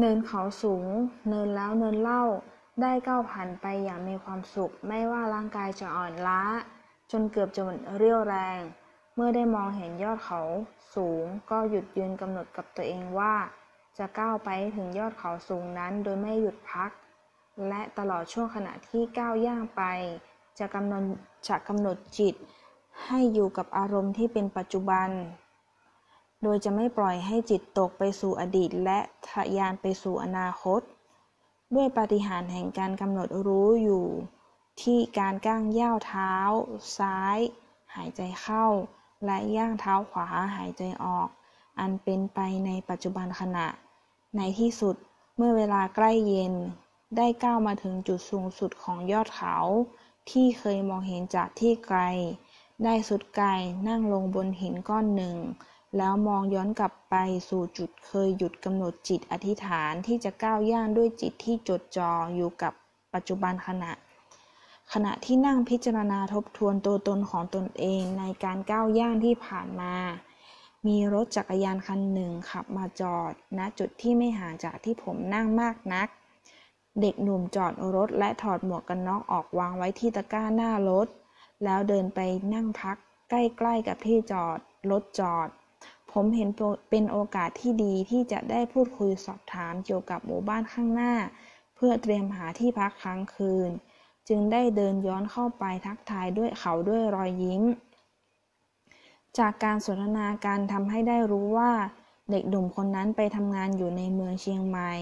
[0.00, 0.86] เนินเขาสูง
[1.28, 2.22] เนินแล้วเนินเล่า
[2.80, 6.42] ได้ก้าวผ่านไปอย่างมีความสุข ไม่ว่าร่างกายจะอ่อนล้า
[7.10, 8.60] จนเกือบจะหมดเรี่ยวแรง
[9.14, 10.40] เมื่อได้มองเห็นยอดเขา
[10.94, 13.34] สูง ก็หยุดยืนกำหนดกับตัวเองว่า
[13.98, 16.90] จะก้าวไปถึงยอดเขาสูงนั้นโดยไม่หยุดพัก
[17.68, 19.82] และตลอดช่วงขณะที่ก้าวย่างไป
[20.58, 21.04] จะกำหนด
[21.48, 22.34] จะกำหนดจิต
[23.04, 25.08] ให้อยู่กับอารมณ์ที่เป็นปัจจุบัน
[26.42, 28.98] โดยจะไม่ปล่อยให้จิตตกไปสู่อดีตและ
[29.28, 30.80] ทะยานไปสู่อนาคต
[31.74, 34.06] ด้วยปฏิหารแห่งการกำหนดรู้อยู่
[34.82, 36.34] ที่การก้างย่าวเท้า
[36.98, 37.38] ซ้าย
[37.94, 38.66] หายใจเข้า
[39.24, 40.26] และย่างเท้าขวา
[40.56, 41.28] หายใจออก
[41.80, 43.66] อันเป็นไปในปัจจุบันขณะ
[44.36, 44.96] ในที่สุด
[45.36, 46.54] เมื่อเวลาใกล้เย็น
[47.16, 49.56] ได้ก้าวมาถึงจุดสูงสุดของยอดเขา
[50.30, 52.00] ที่เคยมองเห็นจากที่ไกล
[52.84, 53.48] ได้สุดไกล
[53.88, 55.36] นั่งลงบนหินก้อนหนึ่ง
[55.96, 57.14] แล้วมองย้อนกลับไป
[57.48, 62.72] สู่จุดเคยหยุดกำหนดจิตอธิษฐานที่จะก้าวย่างด้วยจิตที่จดจ่ออยู่กับ
[63.14, 63.92] ปัจจุบันขณะ
[64.92, 69.94] ขณะที่นั่งพิจารณาทบทวนตัวตนของตนเองในการก้าวย่างที่ผ่านมา
[70.86, 76.08] มีรถจักรยานคันหนึ่งขับมาจอดณจุดที่ไม่ห่างจากที่ผมนั่งมากนัก
[77.00, 81.08] เด็กหนุ่มจอดรถและถอดหมวกกันน็อกออกวางไว้ที่ตะกร้าหน้ารถ
[81.64, 82.20] แล้วเดินไป
[82.54, 82.96] นั่งพัก
[83.30, 84.58] ใกล้ๆกับที่จอด
[84.90, 85.48] รถจอด
[86.18, 86.50] ผมเห็น
[86.90, 91.14] เป็นโอกาสที่ดีที่จะได้พูดคุยสอบถามเกี่ยวกับหมู่บ้านข้างหน้า
[91.74, 93.70] เพื่อเตรียมหาที่พักค้างคืน
[94.28, 97.62] จึงได้เดินย้อนเข้าไปทักทายด้วยเขาด้วยรอยยิ้ม
[99.38, 101.72] จากการสนทนาการทำให้ได้รู้ว่า
[102.30, 104.92] เด็กหนุ่มคนนั้นไปทำงานอยู่ในเมืองเชียงใหม่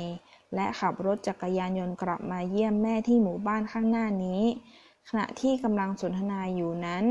[0.54, 4.42] และขับรถจักรยานยนต์กลับมาเยี่ยมแม่ที่หมู่บ้านข้างหน้านี้
[5.08, 7.04] ขณะที่กำลังสนทนาอยู่นั้น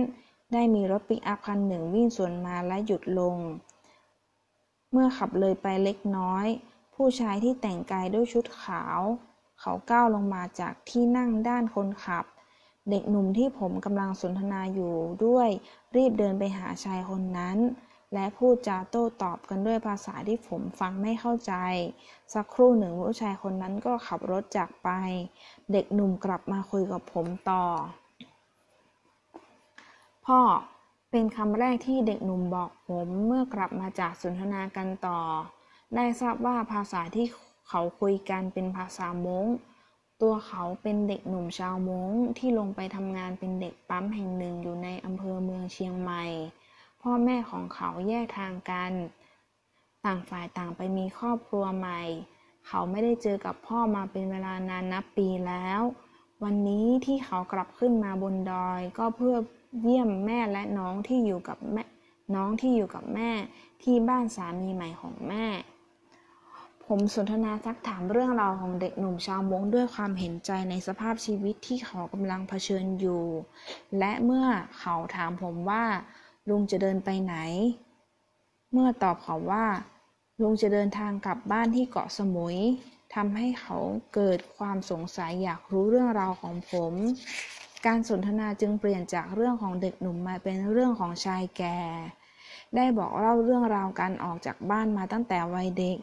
[0.54, 3.38] ได้มีรถปิกอัพคันหนึ่งวิ่งสวนมาและหยุดลง
[4.96, 6.46] เมื่อขับเลยไปเล็กน้อย
[6.96, 9.00] ผู้ชายที่แต่งกายด้วยชุดขาว
[9.60, 12.26] เขาก้าวลงมาจากที่นั่งด้านคนขับ
[12.90, 14.94] เด็กหนุ่มที่ผมกำลังสนทนาอยู่
[15.26, 15.50] ด้วย
[15.96, 17.58] รีบเดินไปหาชายคนนั้น
[18.14, 21.54] และพูดจาโต้ตอบกันด้วยภาษาที่ผมฟังไม่เข้าใจ
[22.34, 24.90] สักครู่หนึ่งผู้ชายคนนั้นก็ขับรถจากไป
[25.72, 27.66] เด็กหนุ่มกลับมาคุยกับผมต่อ
[30.26, 30.40] พ่อ
[31.16, 35.22] เป็นคำแรกที่เด็กหนุ่มบอกผมเมื่อกลับมาจากสนทนากันต่อ
[35.96, 37.26] ได้ทราบว่าภาษาที่
[37.68, 39.46] เขาคุยกันเป็นภาษามง
[40.22, 46.26] ตัวเขาเป็นเด็กหนุ่มชาวมงที่ลงไปทำงานเป็นเด็กปั๊มแห่งหนึ่งอยู่ในอำเภอเมืองเชียงใหม่
[47.02, 48.92] พ่อแม่ของเขาแยกทางกัน
[50.06, 52.02] ต่างฝ่ายต่างไปมีครอบครัวใหม่
[52.68, 55.82] เขาไม่ได้เจอกับพ่อมาเป็นเวลานานนับปีแล้ว
[56.44, 59.38] วันนี้ที่เขากลับขึ้นมาบนดอยก็เพื่อ
[59.82, 61.84] เยี่ยมแม่และน้องที่อยู่กับแม่
[62.36, 63.32] น้องที่อยู่กับแม่
[63.84, 65.46] ที่บ้านสามีใหม่ของแม่
[66.88, 73.24] ผมสนทนาซักถามเรื่องราวของเด็กหนุ่มชาวมงด้วยความเห็นใจในสภาพชีวิตที่เขากำลังเผชิญอยู่
[74.00, 74.46] และเมื่อ
[74.80, 75.84] เขาถามผมว่า
[76.50, 77.36] ลุงจะเดินไปไหน
[78.72, 79.66] เมื่อตอบเขาว่า
[80.42, 82.58] ลุงจะเดินทางกลับบ้านที่เกาะสมุย
[83.16, 83.78] ทำให้เขา
[84.14, 86.94] เกิดความสงสัยอยากรู้เรื่องราวของผม
[87.86, 91.80] การสนทนาจึงเปลี่ยนจากเรื่องของเด็กหนุ่มมาเป็นเรื่องของชายแก่
[92.76, 95.98] ได้บอกเล่าเรื่องราวการออกจากบ้านมาตั้งแต่วัยเด็ก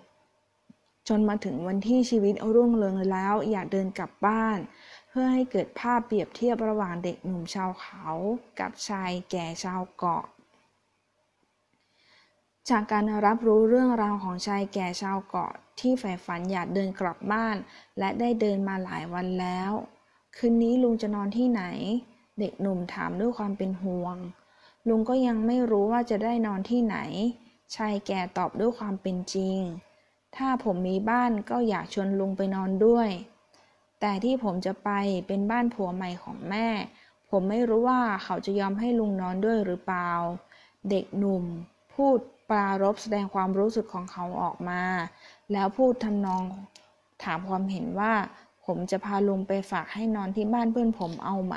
[1.08, 4.58] จนมาถึงวันที่ชีวิตรุ่งเรืองแล้วอยากเดินกลับบ้าน
[5.08, 8.06] เพื่อให้เกิดภาพเปรียบเทียบระหว่างเด็กหนุ่มชาวเขา
[8.60, 10.24] กับชายแก่ชาวเกาะ
[12.70, 17.56] จากการรับรู้เรื่องราวของชายแก่ชาวเกาะที่ใฝ่ฝันอยากเดินกลับบ้าน
[17.98, 19.72] และได้เดินมาหลายวันแล้ว
[20.36, 21.62] คืนนี้ลุงจะนอนที่ไหน
[22.38, 24.16] เด็กหนุ่มถามด้วยความเป็นห่วง
[24.88, 26.96] ลุงก็ยังไม่รู้ว่าจะได้นอนที่ไหน
[27.74, 29.58] ชายแก่ตอบด้วยความเป็นจริง
[30.36, 33.08] ถ้าผมมีบ้านก็อยากชวนลุงไปนอนด้วย
[34.00, 34.90] แต่ที่ผมจะไป
[35.26, 36.68] เป็นบ้านผัวใหม่ของแม่
[37.30, 40.10] ผมไม่รู้ว่าเขาจะยอมให้ลุงนอนด้วยหรือเปล่า
[40.90, 41.44] เด็กหนุ่ม
[41.94, 42.18] พูด
[42.50, 44.82] ปรารบแสดงความรู้สึกของเขาออกมา
[45.52, 46.44] แล้วพูดทำนอง
[47.24, 48.12] ถามความเห็นว่า
[48.74, 51.56] ผมจะพาลุงไปฝากให้นอนที่บ้านเพื่อนผมเอาไหม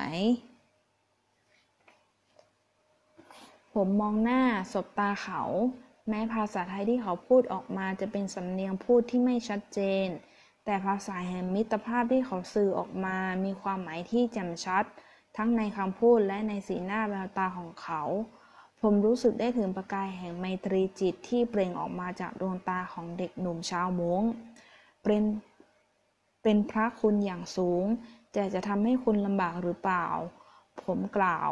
[3.73, 4.41] ผมมองหน้า
[4.73, 5.41] สบตาเขา
[6.09, 10.07] แม้ภาษาไทยที่เขาพูดออกมาจะเป็นสำเนียงพูดที่ไม่ชัดเจน
[10.65, 14.83] แต่ภาษาแห่งมิตรภาพที่เขาสื่อออกมามีความหมายที่แจ่มชัด
[15.37, 18.01] ทั้งในคำพูดและในสีหน้าแววตาของเขา
[18.81, 24.23] ผมรู้สึกได้ถึงประกายแห่งไมตรีจิตที่เปล่งออกมาจากดวงตาของเด็กหนุ่มชาวมง
[25.03, 25.23] เป็น
[26.43, 27.85] เป็นพระคุณอย่างสูง
[28.33, 30.07] แต่จะทำให้คุณลำบากหรือเปล่า
[30.83, 31.51] ผมกล่าว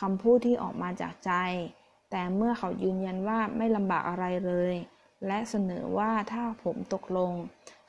[0.00, 1.32] คำพูดที่ออกมาจากใจ
[2.10, 4.74] แต่เมื่อเขายืนยันว่าไม่ลำบากอะไรเลย
[5.26, 7.32] และเสนอว่าถ้าผมตกลง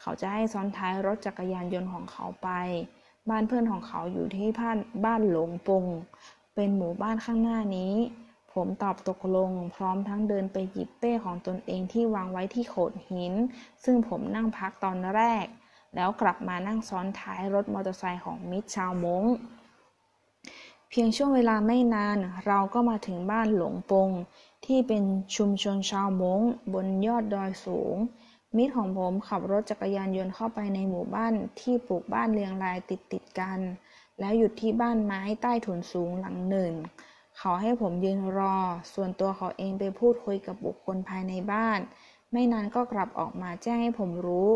[0.02, 2.50] เขาจะให้ซ้อนท้ายรถจักรยานยนต์ของเขาไป
[3.30, 5.86] บ้านเพื่อนของเขาอยู่ที่บ้านบ้านหลงปง
[6.56, 7.94] เป็นหมู่บ้านข้างหน้านี้
[8.54, 13.34] ผมตอบตกลง พร้อมทั้งเดินไปหยิบเป้ของตนเองที่วางไว้ที่โขดหิน
[13.84, 15.46] ซึ่งผมนั่งพักตอนแรก
[15.96, 19.24] แล้วกลับมานั่งซ้อนท้ายรถมอเตอร์ไซค์ของมิตรชาวมง
[20.90, 24.10] เพียงช่วงเวลาไม่นานเราก็มาถึงบ้านหลงปง
[24.66, 25.04] ที่เป็น
[25.36, 26.42] ชุมชนชาวมง
[26.74, 27.96] บนยอดดอยสูง
[28.58, 33.60] มิตรของผมขับรถจักรยานยนต์เข้าไปในหมู่บ้านที่ปลูกบ้านเรียงรายติดติดกัน
[34.20, 36.74] แล้วหยุดที่บ้านไม้ใต้ถุนสูงหลังหนึ่ง
[37.38, 38.58] เขาให้ผมยืนรอ
[38.94, 41.80] ส่วนตัวเขาเองไปพูดคุยกับบุคคลภายในบ้าน
[42.32, 44.50] ไม่นานก็กลับออกมาแจ้งให้ผมรู้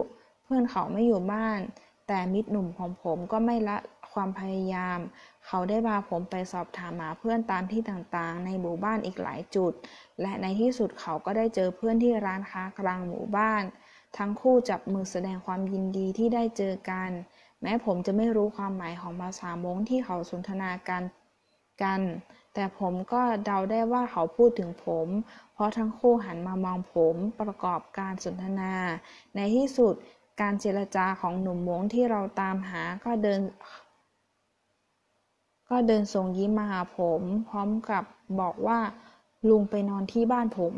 [0.49, 1.59] พื่อนเขาไม่อยู่บ้าน
[2.07, 3.77] แต่มิตรหนุ่มของผมก็ไม่ละ
[4.13, 4.99] ความพยายาม
[5.45, 9.73] เขาได้พาผมไปสอบถามหาเพื่อนตามที่ต่างๆ ในหมู่บ้านอีกหลายจุด
[10.21, 13.63] และในที่สุดเขาก็ได้เจอเพื่อนที่ร้านค้ากลางหมู่บ้าน
[14.17, 17.09] ทั้งคู่จับมือแสดงความยินดีที่ได้เจอกัน
[17.61, 21.03] แม้ผมจะไม่รู้ความหมายของภาษามงที่เขาสนทนากัน
[21.83, 22.01] กัน
[22.53, 25.07] แต่ผมก็เดาได้ว่าเขาพูดถึงผม
[25.53, 28.73] เพราะทั้งคู่หันมามองผมประกอบการสนทนา
[29.35, 29.95] ในที่สุด
[30.41, 33.41] การเจรจาของหนุ่มมงที่เราตามหาก็เดิน
[35.69, 38.03] ก็เดินส่งยิ้มมาหาผม พร้อมกับ
[38.39, 38.79] บอกว่า
[39.49, 40.73] ลุงไปนอนที่บ้านผม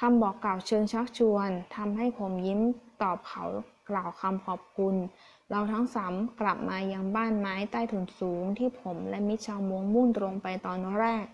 [0.00, 2.60] คำบอกกล่าวเชิงชักชวนทำให้ผมยิ้ม
[3.02, 3.44] ตอบเขา
[3.90, 4.94] กล่าวคำขอบคุณ
[5.50, 11.24] เราทั้งสามกลับมายังบ้านไม้ใต้ถุนสูงที่ผมและมิชาวมงมุ่งตรงไปตอนแรก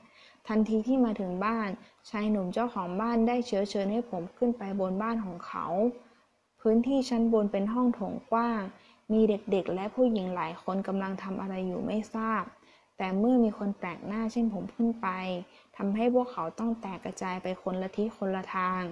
[0.48, 1.68] ทันทีที่มาถึงบ้าน
[2.10, 5.66] ชายหนุ่มเจ้าของบ้านได้เชื้อเชิญให้ผมขึ้นไปบนบ้านของเขา
[6.66, 8.62] พื้นที่ชั้นบนเป็นห้องโถงกว้าง
[9.12, 12.44] มีเด็กๆ และผู้หญิงหลายคนกำลังทำอะไรอยู่ไม่ทราบ
[12.98, 15.08] แต่เมื่อมีคนแปลกหน้าเช่นผมขึ้นไป
[15.76, 18.82] ทำให้พวกเขาต้องแตกกระจายไปคนละทิศคนละทาง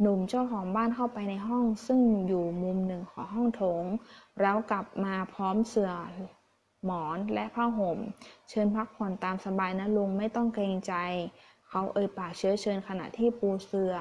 [0.00, 3.84] หนุ่มเจ้าของบ้านเข้าไปในห้องซึ่งอยู่มุมหนึ่งของห้องโถง
[4.40, 5.92] แล้วกลับมาพร้อมเสื่อ
[6.84, 7.98] หมอนและผ้าห่ม
[8.48, 10.94] เชิญพักผ่อนตามสบายนะลุงไม่ต้องเกรงใจ
[11.68, 13.94] เขาเอ่ยปากเชื้อเชิญขณะที่ปูเสื่อ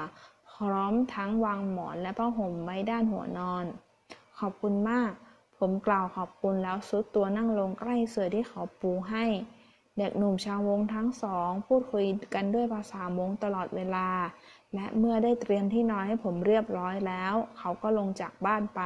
[0.57, 3.65] พร้อมทั้งวางหมอนและผ้าห่มไว้ด้านหัวนอน
[4.39, 5.11] ขอบคุณมาก
[5.57, 9.25] ผมกล่าวขอบคุณแล้วซุดตัวนั่งลงใกล้เสื่อที่เขาปูให้
[9.97, 12.05] เด็กหนุ่มชาววงทั้งสอง พูดคุย
[12.35, 14.09] กันด้วยภาษามงตลอดเวลา
[14.75, 18.81] และเมื่อได้เตรียมที่นอนให้ผมเรียบร้อยแล้ว เขาก็ลงจากบ้านไป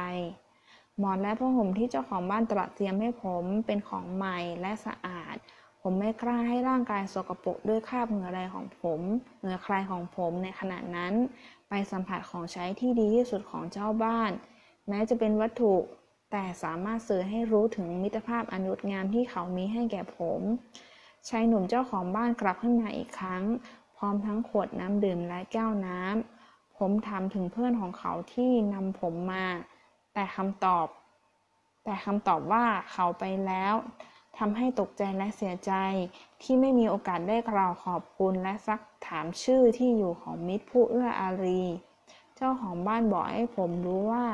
[0.98, 5.36] หมอนและผ้าห่มที่เจ้าของบ้านตระเตรียมให้ผมเป็นของใหม่และสะอาด
[5.82, 9.00] ผมไม่กล้าให้ร่างกายสกปรกด้วยคราบเหงื่อใดของผม
[9.40, 11.14] เหงื่อใครของผมในขณะนั้น
[11.74, 14.30] ไปสัมผัสของใช้ที่ดีที่สุดของเจ้าบ้าน
[14.88, 15.74] แม้จะเป็นวัตถุ
[16.32, 20.40] แต่สามารถสื่อให้รู้ถึงมิตรภาพอันงดงามที่เขามีให้แก่ผม
[21.28, 23.44] ชายหนุ่มเจ้าของบ้านกลับขึ้นมาอีกครั้ง
[23.96, 29.46] พร้อมทั้งขวดน้ำดื่มและแก้วน้ำผมถามถึงเพื่อนของเขาที่นำผมมา
[30.14, 30.86] แต่คำตอบ
[31.84, 33.74] แต่คำตอบว่าเขาไปแล้ว
[34.38, 35.72] ทำให้ตกใจและเสียใจ
[36.42, 41.62] ที่ไม่มีโอกาสได้กล่าวขอบคุณและซักถามชื่อที่อยู่ของมิตรผู้เอื้ออารี
[42.36, 44.24] เจ้าของบ้านบอกให้ผมรู้ว่า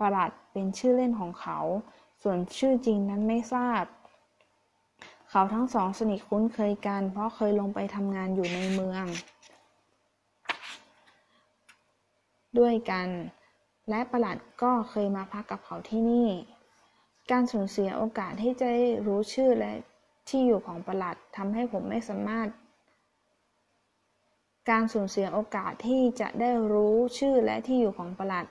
[0.00, 1.58] ประหลัดเป็นชื่อเล่นของเขา
[2.22, 3.84] ส่วนชื่อจริงนั้นไม่ทราบ
[5.30, 9.04] เขาทั้งสองสนิทคุ้นเคยกัน เพราะเคยลงไปทำงานอยู่ในเมือง
[12.58, 13.08] ด้วยกัน
[13.90, 16.28] และประหลัดก็เคยมาพักกับเขาที่นี่
[17.30, 18.68] การสูญเสียโอกาสที่จะ
[19.06, 19.72] รู้ชื่อและ
[20.28, 22.48] ที่อยู่ของประหลัดทำให้ผมไม่สามารถ
[24.70, 28.46] การสูญเสียโอกาสที่จะได้รู้ชื่อและที่อยู่ของประหลัด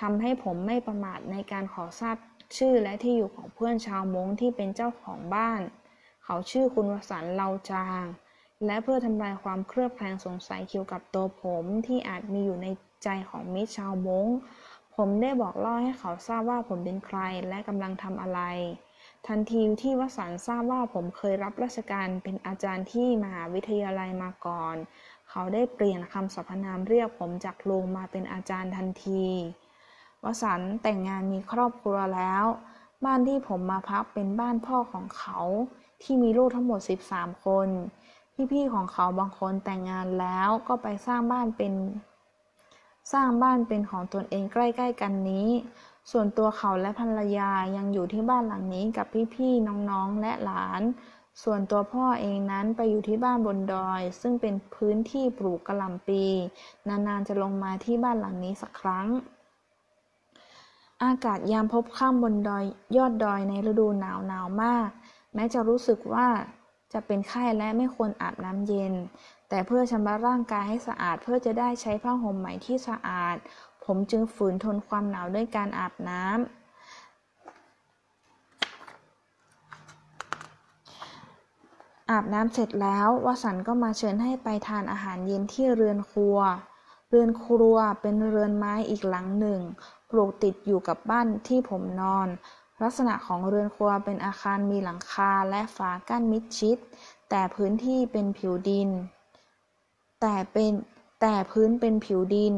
[0.00, 2.16] ทำให้ผมไม่ประมาทในการขอทราบ
[2.58, 5.60] ชื่อและที่อยู่ของเพื่อนชาวมงที่เป็นเจ้าของบ้าน
[6.24, 8.04] เขาชื่อคุณวสันต์เลาจาง
[8.66, 12.66] และเพื่อทำลายความเครือบแคลงสงสัยเกี่ยวกับตัวผมที่อาจมีอยู่ใน
[13.04, 14.26] ใจของมิตรชาวมง
[14.96, 18.40] ผมได้บอกเล่าให้เขาทราบว่าผมเป็นใครและกำลังทำอะไร
[19.26, 24.76] ทันทีที่วสันทราบว่าผมเคยรับราชการเป็นอาจารย์ที่มหาวิทยาลัยมาก่อน
[25.30, 29.24] เขาได้เปลี่ยนคำสรรพนามเรียกผมจากลุงมาเป็นอาจารย์ทันที
[30.24, 32.44] วสันแต่งงานมีครอบครัวแล้ว
[33.04, 35.38] บ้านที่ผมมาพักเป็นบ้านพ่อของเขา
[36.02, 37.68] ที่มีลูกทั้งหมด 13 คน
[38.52, 41.72] พี่ๆของเขาบางคนแต่งงานแล้วก็ไปสร้างบ้านเป็น
[43.12, 45.48] สร้างบ้านเป็นของตนเองใกล้ ๆ กันนี้
[46.10, 50.82] ส่วนตัวเขาและภรรยายังอยู่ที่บ้านหลังนี้กับพี่ๆน้องๆและหลาน
[51.42, 56.24] ส่วนตัวพ่อเองนั้นไปอยู่ที่บ้านบนดอย ซึ่งเป็นพื้นที่ปลูกกระหล่ำปี
[56.88, 59.06] นานๆจะลงมาที่บ้านหลังนี้สักครั้ง
[61.04, 62.64] อากาศยามพบค่ำบนดอย
[62.96, 64.88] ยอดดอยในฤดูหนาวหนาวมาก
[65.34, 66.26] แม้จะรู้สึกว่า
[66.92, 68.94] จะเป็นไข้และไม่ควรอาบน้ำเย็น
[69.54, 73.36] แต่เพื่อชำระร่างกายให้สะอาดเพื่อจะได้ใช้ผ้าห่มใหม่ที่สะอาด
[73.84, 76.34] ผมจึงฝืนทนความหนาวด้วยการอาบน้ำ
[82.10, 86.38] อาบน้ำเสร็จแล้ววสันก็มาเชิญให้ไปทานอาหารเย็นที่เรือนครัว
[87.08, 89.60] เรือนครัวเป็นเรือนไม้อีกหลังหนึ่ง
[90.10, 92.28] ปลูกติดอยู่กับบ้านที่ผมนอน
[92.82, 96.76] ลักษณะของเรือนครัวเป็นอาคารมีหลังคาและฝากั้นมิดชิด
[97.30, 98.90] แต่พื้นที่เป็นผิวดิน
[100.26, 100.72] แต่เป็น
[101.20, 102.54] แต่พื้นเป็นผิวดิน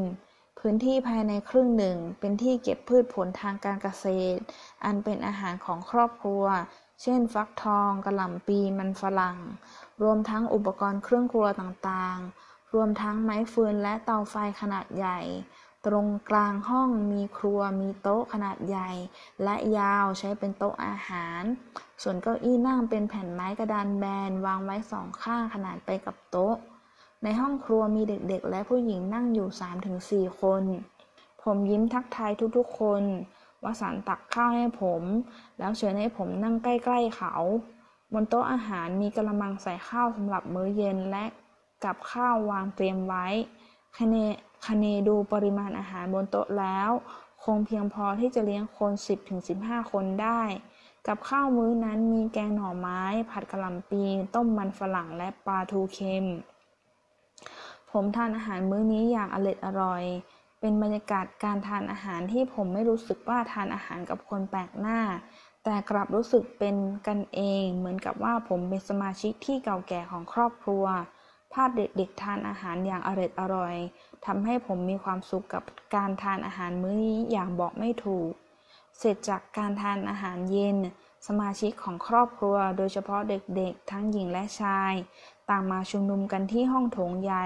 [0.59, 4.05] พื้นที่ภายในครึ่งหนึ่ง เป็นที่เก็บพืชผลทางการเกษ
[4.35, 4.41] ตร
[4.85, 6.45] อันเป็นอาหารของครอบครัว
[7.01, 9.37] เช่น ฟักทองกระหล่ำปีมันฝรั่ง
[10.01, 15.19] รวมทั้งอุปกรณ์เครื่องครัวต่างๆ รวมทั้งไม้ฟืนและเตาไฟขนาดใหญ่
[15.85, 18.91] ตรงกลางห้องมีครัวมีโต๊ะขนาดใหญ่
[19.43, 21.41] และยาวใช้เป็นโต๊ะอาหาร
[22.01, 26.57] ส่วนเก้าอี้นั่งเป็นแผ่นไม้กระดานแบนวางไว้สองข้างขนาดไปกับโต๊ะ
[27.23, 29.47] ในห้องครัวมีเด็กๆ และผู้หญิงนั่งอยู่
[30.31, 30.63] 3-4 คน
[31.43, 33.03] ผมยิ้มทักทายทุกๆ คน
[33.63, 35.03] วสันตักข้าวให้ผม
[35.59, 37.35] แล้วเชิญให้ผมนั่งใกล้ๆเขา
[38.13, 41.25] บนโต๊ะอาหารมีกระมังใส่ข้าวสำหรับมื้อเย็นและ
[41.83, 43.27] กับข้าววางเตรียมไว้
[43.97, 44.15] คเน
[44.65, 46.89] คเนดูปริมาณอาหารบนโต๊ะแล้ว
[47.43, 48.91] คงเพียงพอที่จะเลี้ยงคน
[49.41, 50.41] 10-15 คนได้
[51.07, 54.03] กับข้าวมื้อนั้นมีแกงหน่อไม้ ผัดกะหล่ำปี
[54.35, 56.25] ต้มมันฝรั่งและปลาทูเค็ม
[57.91, 60.03] ผมทานอาหารมื้อนี้อย่างอร็ดอร่อย
[60.59, 64.99] เป็นบรรยากาศการทานอาหารที่ผมไม่รู้สึกว่าทานอาหารกับคนแปลกหน้า
[65.63, 66.75] แต่กลับรู้สึกเป็น
[67.07, 70.85] กันเอง เหมือนกับว่าผมเป็นสมาชิกที่เก่าแก่ของครอบครัว
[71.53, 73.75] ภาพเด็กๆทานอาหารอย่างอร่อยอร่อย
[74.25, 75.63] ทำให้ผมมีความสุขกับ
[75.95, 78.31] การทานอาหารมื้อนี้อย่างบอกไม่ถูก
[78.99, 80.77] เสร็จจากการทานอาหารเย็น
[81.27, 84.93] สมาชิกของครอบครัว โดยเฉพาะเด็กๆ ทั้งหญิงและชาย
[85.49, 87.45] ต่างมาชุมนุมกันที่ห้องโถงใหญ่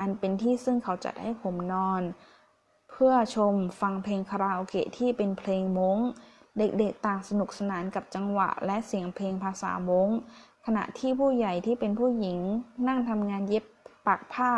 [0.00, 2.02] อันเป็นที่ซึ่งเขาจัดให้ผมนอน
[2.90, 5.98] เพื่อชมฟังเพลงคาราโอเกะที่เป็นเพลงม้ง
[6.58, 10.08] เด็กๆต่างสนุกสนานกับจังหวะและเสียงเพลงภาษาม้ง
[10.66, 12.38] ขณะที่ผู้ใหญ่ที่เป็นผู้หญิง
[12.88, 13.64] นั่งทำงานเย็บ
[14.06, 14.52] ปักผ้า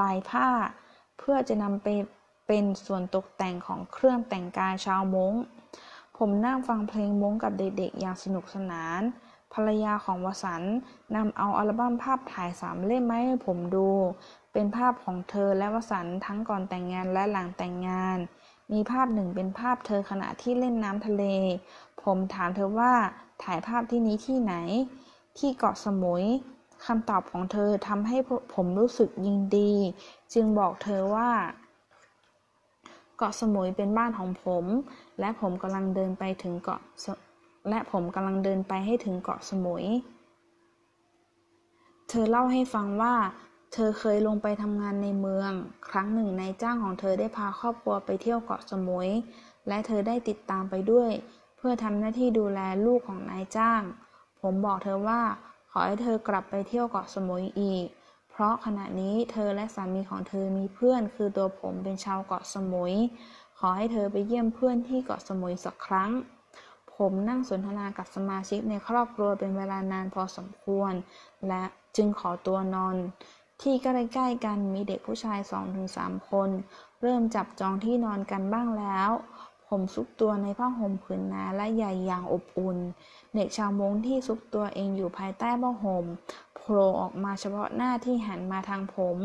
[0.00, 0.48] ลายผ้า
[1.18, 1.88] เพื่อจะนำไป
[2.46, 5.34] เป็นส่วนตกแต่งของเครื่องแต่งกายชาวม้ง
[6.18, 9.00] ผมนั่งฟังเพลงม้งกับเด็กๆอย่างสนุกสนาน
[9.56, 10.62] ภรรยาของวสัน
[11.16, 13.88] นำเอาอัลบั้มภาพถ่ายสามเล่มมาให้ผมดู
[14.52, 18.18] เป็นภาพของเธอและวสันต์ทั้งก่อนแต่งงานและหลังแต่งงาน
[18.72, 21.24] มีภาพหนึ่งเป็นภาพเธอขณะที่เล่นน้ำทะเล
[22.02, 22.92] ผมถามเธอว่า
[23.42, 24.54] ถ่ายภาพที่นี้ที่ไหน
[25.38, 26.24] ที่เกาะสมุย
[26.86, 28.16] คำตอบของเธอทำให้
[28.54, 29.72] ผมรู้สึกยินดี
[30.34, 31.30] จึงบอกเธอว่า
[33.16, 34.64] เกาะสมุยเป็นบ้านของผม
[35.20, 36.80] และผมกำลังเดินไปถึงเกาะ
[37.68, 39.84] และผมกำลังเดินไปให้ถึงเกาะสมุย
[42.08, 43.14] เธอเล่าให้ฟังว่า
[43.72, 45.52] เธอเคยลงไปทำงานในเมือง
[45.88, 49.08] ครั้งหนึ่งนายจ้างของเธอได้พาครอบครัวไปเที่ยวเกาะสมุย
[49.68, 51.10] และเธอได้ติดตามไปด้วย
[51.56, 53.82] เพื่อทำหน้าที่ดูแลลูกของนายจ้าง
[54.40, 55.20] ผมบอกเธอว่า
[55.70, 57.86] ขอให้เธอกลับไปเที่ยวเกาะสมุยอีก
[58.30, 62.94] เพราะขณะนี้เธอและสามีของเธอมีเพื่อน คือตัวผมเป็นชาวเกาะสมุย
[63.58, 66.10] ขอให้เธอไปเยี่ยมเพื่อนที่เกาะสมุยสักครั้ง
[66.96, 70.92] ผมนั่งสนทนากับสมาชิกในครอบครัวเป็นเวลานานพอสมควร
[71.48, 71.62] และ
[71.96, 72.96] จึงขอตัวนอน
[73.62, 73.86] ที่ใก
[74.18, 76.50] ล้ๆกันมีเด็กผู้ชายสองถึงสามคน
[77.02, 79.10] เริ่มจับจองที่นอนกันบ้างแล้ว
[79.68, 82.78] ผมซุกตัวในผ้าห่มผืนหนาและใหญ่อย่างอบอุ่น
[83.34, 86.04] เด็กชาวมงที่ซุกตัวเองอยู่ภายใต้ผ้าห่ม
[86.56, 89.16] โผล่ออกมาเฉพาะหน้าที่หันมาทางผม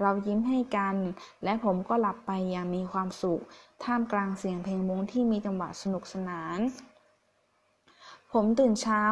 [0.00, 0.96] เรายิ้มให้กัน
[1.44, 3.42] และผมก็หลับไปอย่างมีความสุข
[3.84, 6.58] ท่ามกลางเสียงเพลงมงที่มีจังหวะสนุกสนาน
[8.32, 9.02] ผมตื่นเช้า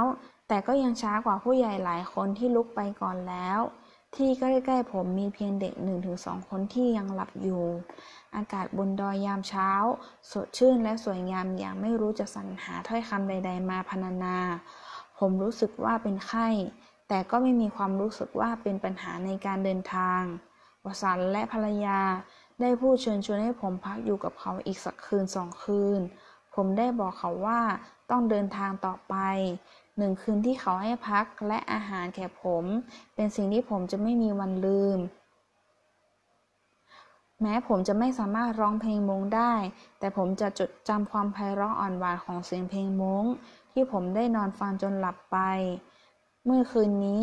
[0.49, 3.61] แต่ก็ยังช้ากว่าผู้ใหญ่หลายคนที่ลุกไปก่อนแล้ว
[4.17, 7.65] ที่ใกล้ๆผมมีเพียงเด็กหนึ่งถึงสองคนที่ยังหลับอยู่
[8.37, 9.71] อากาศบนดอยยามเช้า
[10.31, 14.39] สดชื่นและสวยงามอย่างไม่รู้จะสรรหาถ้อยคำใด ๆ มาพรรณนา
[15.19, 16.49] ผมรู้สึกว่าเป็นไข้
[17.09, 20.23] แต่ก็ไม่มีความรู้สึกว่าเป็นปัญหาในการเดินทาง
[20.85, 22.01] วสันและภรรยา
[22.61, 26.01] ได้พูดเชิญชวนให้ผมพักอยู่กับเขาอีกสักคืนสองคืน
[26.55, 27.61] ผมได้บอกเขาว่า
[28.11, 29.15] ต้องเดินทางต่อไป
[29.99, 32.65] หนึ่งคืนที่เขาให้พักและอาหารแก่ผม
[33.15, 34.99] เป็นสิ่งที่ผมจะไม่มีวันลืม
[37.43, 39.55] แม้ผมจะไม่สามารถร้องเพลงมงได้
[39.99, 43.25] แต่ผมจะจดจำความไพเราะอ่อนหวานของเสียงเพลงมง
[43.73, 45.39] ที่ผมได้นอนฟังจนหลับไป
[46.45, 47.23] เมื่อคืนนี้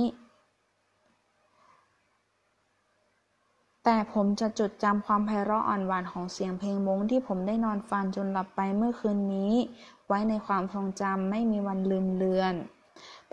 [3.89, 9.53] แต่ผมจะจดจำความไพเราะอ่อนหวานของเสียงเพลงม้งที่ผมได้นอนฟังจนหลับไปเมื่อคืนนี้
[10.07, 12.53] ไว้ในความทรงจำไม่มีวันลืมเลือน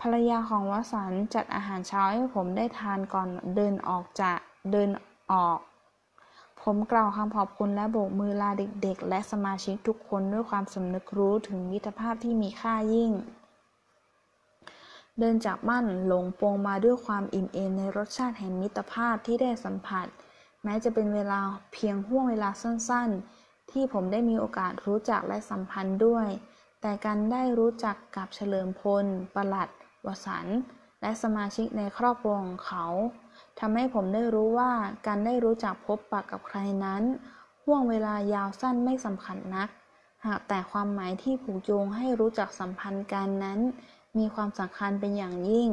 [0.01, 4.37] ภรรยาของวสันต์จัดอาหารเช้าให้ผมได้ทานก่อนเดินออกจาก
[4.71, 4.89] เดิน
[5.31, 5.59] ออก
[6.61, 13.11] ผมกล่าวคำขอบคุณและโบกมือลาเด็กๆ และสมาชิกทุกคนด้วยความสำนึกรู้ถึงมิตรภาพที่มีค่ายิ่ง
[15.19, 20.07] เดินจากบ้านหลงโปงมาด้วยความอิ่มเอมในรสชาติแห่งมิตรภาพที่ได้สัมผัส
[20.65, 21.41] แม้จะเป็นเวลา
[21.73, 26.27] เพียงห่วงเวลาสั้นๆ ที่ผมได้มีโอกาสรู้จักและสัมพันธ์ด้วย
[26.81, 29.05] แต่การได้รู้จักกับเฉลิมพล
[29.35, 29.69] ประหลัด
[30.05, 30.59] วสันต์
[31.01, 32.85] และสมาชิกในครอบครัวของเขา
[33.59, 34.71] ทำให้ผมได้รู้ว่า
[35.07, 37.03] การได้รู้จักพบปะกับใครนั้น
[37.63, 39.69] ห่วงเวลายาวสั้นไม่สำคัญนัก
[40.25, 43.59] หากแต่ความหมายที่ผูกโยงให้รู้จักสัมพันธ์กันนั้น
[44.17, 45.69] มีความสำคัญเป็นอย่างยิ่ง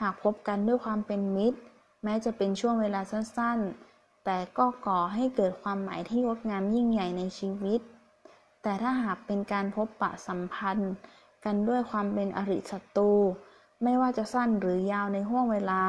[0.00, 1.58] หากพบกันด้วยความเป็นมิตร
[2.04, 3.93] แม้จะเป็นช่วงเวลาสั้นๆ
[4.24, 7.80] แต่ก็ก่อให้เกิดความหมายที่งดงามยิ่งใหญ่ในชีวิต
[8.62, 10.92] แต่ถ้าหากเป็นการพบปะสัมพันธ์
[11.44, 13.12] กันด้วยความเป็นอริศัตรู
[13.82, 15.84] ไม่ว่าจะสั้นหรือยาวในห่วงเวลา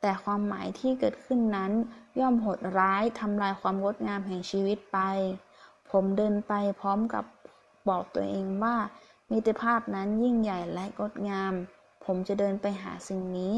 [0.00, 1.72] แต่ความหมายที่เกิดขึ้นนั้น
[2.20, 4.98] ย่อมโหดร้ายทำลายความงดงามแห่งชีวิตไป
[5.90, 7.24] ผมเดินไปพร้อมกับ
[7.88, 8.76] บอกตัวเองว่า
[9.30, 11.52] มิตรภาพนั้นยิ่งใหญ่และงดงาม
[12.04, 13.54] ผมจะเดินไปหาสิ่งนี้